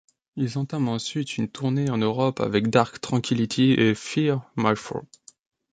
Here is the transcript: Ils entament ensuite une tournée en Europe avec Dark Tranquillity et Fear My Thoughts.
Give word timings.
Ils 0.35 0.57
entament 0.57 0.93
ensuite 0.93 1.37
une 1.37 1.47
tournée 1.47 1.91
en 1.91 1.99
Europe 1.99 2.39
avec 2.39 2.69
Dark 2.71 2.99
Tranquillity 3.01 3.73
et 3.73 3.93
Fear 3.93 4.41
My 4.57 4.73
Thoughts. 4.73 5.05